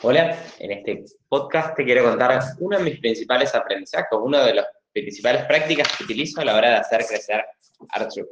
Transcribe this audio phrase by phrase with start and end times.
[0.00, 4.66] Hola, en este podcast te quiero contar uno de mis principales aprendizajes, una de las
[4.92, 7.44] principales prácticas que utilizo a la hora de hacer crecer
[7.88, 8.28] Artru.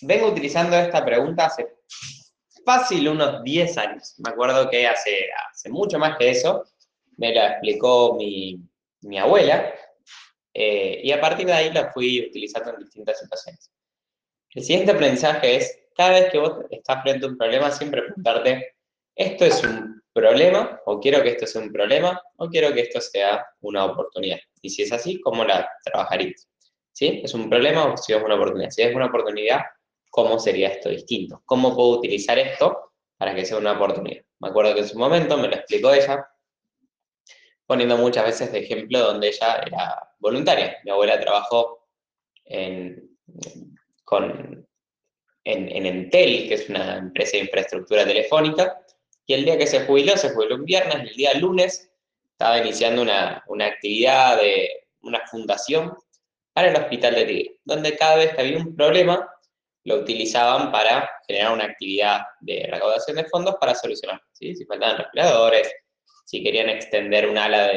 [0.00, 1.76] Vengo utilizando esta pregunta hace
[2.64, 4.14] fácil unos 10 años.
[4.18, 6.64] Me acuerdo que hace, hace mucho más que eso
[7.18, 8.58] me la explicó mi,
[9.02, 9.72] mi abuela
[10.52, 13.70] eh, y a partir de ahí la fui utilizando en distintas situaciones.
[14.50, 18.74] El siguiente aprendizaje es, cada vez que vos estás frente a un problema, siempre preguntarte,
[19.14, 23.00] ¿esto es un problema, o quiero que esto sea un problema, o quiero que esto
[23.00, 24.38] sea una oportunidad.
[24.60, 26.48] Y si es así, ¿cómo la trabajarías?
[26.92, 27.20] ¿Sí?
[27.24, 28.70] ¿Es un problema o si es una oportunidad?
[28.70, 29.62] Si es una oportunidad,
[30.10, 31.42] ¿cómo sería esto distinto?
[31.46, 34.22] ¿Cómo puedo utilizar esto para que sea una oportunidad?
[34.40, 36.26] Me acuerdo que en su momento me lo explicó ella,
[37.66, 40.76] poniendo muchas veces de ejemplo donde ella era voluntaria.
[40.84, 41.88] Mi abuela trabajó
[42.44, 43.16] en,
[44.04, 44.68] con,
[45.44, 48.78] en, en Entel, que es una empresa de infraestructura telefónica,
[49.32, 51.90] y el día que se jubiló, se jubiló un viernes, el día lunes
[52.32, 55.96] estaba iniciando una, actividad de una fundación
[56.52, 59.26] para el Hospital de Tigre, donde cada vez que había un problema,
[59.84, 64.20] lo utilizaban para generar una actividad de recaudación de fondos para solucionar.
[64.32, 65.72] Si faltaban respiradores,
[66.26, 67.68] si querían extender un ala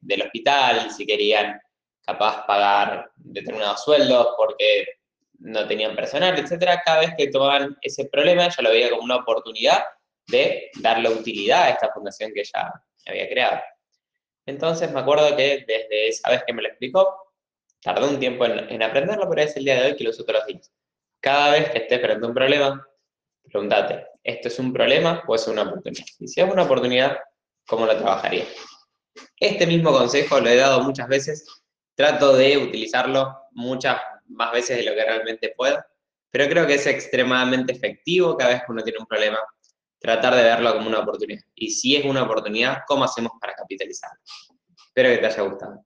[0.00, 1.60] del hospital, si querían
[2.04, 4.84] capaz pagar determinados sueldos porque
[5.38, 6.80] no tenían personal, etc.
[6.84, 9.84] Cada vez que tomaban ese problema, ya lo veía como una oportunidad
[10.28, 12.72] de darle utilidad a esta fundación que ella
[13.06, 13.60] había creado.
[14.46, 17.34] Entonces me acuerdo que desde esa vez que me lo explicó,
[17.82, 20.40] tardé un tiempo en, aprenderlo, pero es el día de hoy que lo uso todos
[20.40, 20.72] los días.
[21.20, 22.88] Cada vez que estés frente a un problema,
[23.44, 26.04] pregúntate, ¿esto es un problema o es una oportunidad?
[26.18, 27.18] Y si es una oportunidad,
[27.66, 28.44] ¿cómo lo trabajaría?
[29.38, 31.46] Este mismo consejo lo he dado muchas veces,
[31.94, 35.78] trato de utilizarlo muchas más veces de lo que realmente puedo,
[36.30, 39.38] pero creo que es extremadamente efectivo cada vez que uno tiene un problema
[39.98, 41.42] tratar de verlo como una oportunidad.
[41.54, 44.18] Y si es una oportunidad, ¿cómo hacemos para capitalizarla?
[44.86, 45.84] Espero que te haya gustado.